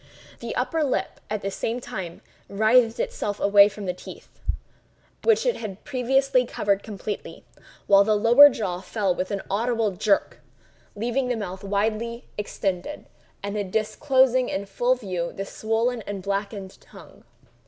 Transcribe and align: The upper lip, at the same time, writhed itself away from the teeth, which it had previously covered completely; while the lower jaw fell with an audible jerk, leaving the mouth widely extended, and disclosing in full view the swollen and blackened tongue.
The 0.39 0.55
upper 0.55 0.83
lip, 0.83 1.19
at 1.29 1.43
the 1.43 1.51
same 1.51 1.79
time, 1.79 2.21
writhed 2.49 2.99
itself 2.99 3.39
away 3.39 3.69
from 3.69 3.85
the 3.85 3.93
teeth, 3.93 4.39
which 5.23 5.45
it 5.45 5.57
had 5.57 5.83
previously 5.83 6.43
covered 6.43 6.81
completely; 6.81 7.43
while 7.85 8.03
the 8.03 8.15
lower 8.15 8.49
jaw 8.49 8.81
fell 8.81 9.13
with 9.13 9.29
an 9.29 9.43
audible 9.47 9.91
jerk, 9.91 10.39
leaving 10.95 11.27
the 11.27 11.35
mouth 11.37 11.63
widely 11.63 12.25
extended, 12.35 13.05
and 13.43 13.71
disclosing 13.71 14.49
in 14.49 14.65
full 14.65 14.95
view 14.95 15.33
the 15.33 15.45
swollen 15.45 16.01
and 16.07 16.23
blackened 16.23 16.81
tongue. 16.81 17.23